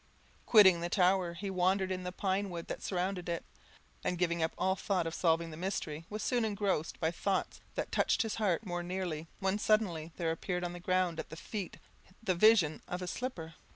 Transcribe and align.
Quitting 0.47 0.81
the 0.81 0.89
tower, 0.89 1.35
he 1.35 1.51
wandered 1.51 1.91
in 1.91 2.01
the 2.01 2.11
pine 2.11 2.49
wood 2.49 2.65
that 2.65 2.81
surrounded 2.81 3.29
it, 3.29 3.45
and 4.03 4.17
giving 4.17 4.41
up 4.41 4.51
all 4.57 4.75
thought 4.75 5.05
of 5.05 5.13
solving 5.13 5.51
the 5.51 5.57
mystery, 5.57 6.07
was 6.09 6.23
soon 6.23 6.43
engrossed 6.43 6.99
by 6.99 7.11
thoughts 7.11 7.61
that 7.75 7.91
touched 7.91 8.23
his 8.23 8.35
heart 8.41 8.65
more 8.65 8.81
nearly, 8.81 9.27
when 9.39 9.59
suddenly 9.59 10.11
there 10.17 10.31
appeared 10.31 10.63
on 10.63 10.73
the 10.73 10.79
ground 10.79 11.19
at 11.19 11.29
his 11.29 11.39
feet 11.39 11.77
the 12.23 12.33
vision 12.33 12.81
of 12.87 13.03
a 13.03 13.07
slipper. 13.07 13.53